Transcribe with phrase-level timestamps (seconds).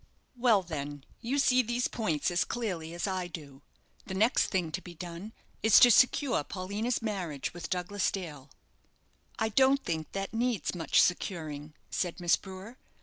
[0.35, 3.61] "Well, then, you see these points as clearly as I do
[4.07, 5.31] the next thing to be done
[5.61, 8.49] is to secure Paulina's marriage with Douglas Dale."
[9.37, 12.79] "I don't think that needs much securing," said Miss Brewer.